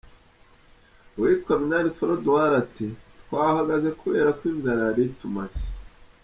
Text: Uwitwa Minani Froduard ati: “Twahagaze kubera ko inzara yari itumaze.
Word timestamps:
Uwitwa 1.15 1.53
Minani 1.61 1.89
Froduard 1.97 2.53
ati: 2.63 2.87
“Twahagaze 3.21 3.89
kubera 4.01 4.29
ko 4.37 4.41
inzara 4.51 4.81
yari 4.87 5.03
itumaze. 5.11 5.63